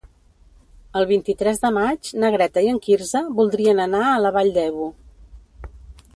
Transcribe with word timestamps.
El 1.01 1.05
vint-i-tres 1.11 1.61
de 1.65 1.71
maig 1.75 2.09
na 2.23 2.31
Greta 2.37 2.65
i 2.69 2.73
en 2.73 2.81
Quirze 2.87 3.23
voldrien 3.41 3.83
anar 3.87 4.03
a 4.15 4.19
la 4.25 4.33
Vall 4.39 4.53
d'Ebo. 4.59 4.91